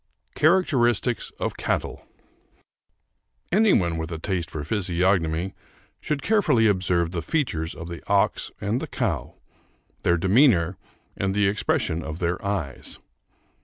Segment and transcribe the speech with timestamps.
[0.33, 2.03] CHARACTERISTICS OF CATTLE
[3.51, 5.53] Any one with a taste for physiognomy
[5.99, 9.35] should carefully observe the features of the ox and the cow;
[10.01, 10.75] their demeanor
[11.15, 12.97] and the expression of their eyes.